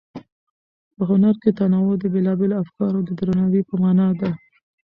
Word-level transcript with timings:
په 0.95 1.01
هنر 1.09 1.35
کې 1.41 1.49
تنوع 1.59 1.93
د 1.99 2.03
بېلابېلو 2.13 2.61
افکارو 2.63 2.99
د 3.07 3.09
درناوي 3.19 3.61
په 3.69 3.75
مانا 3.83 4.09
ده. 4.19 4.29